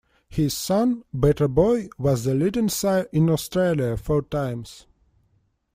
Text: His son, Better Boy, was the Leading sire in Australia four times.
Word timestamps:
His 0.29 0.55
son, 0.57 1.03
Better 1.13 1.47
Boy, 1.47 1.89
was 1.99 2.23
the 2.23 2.33
Leading 2.33 2.69
sire 2.69 3.05
in 3.11 3.29
Australia 3.29 3.95
four 3.97 4.23
times. 4.23 4.87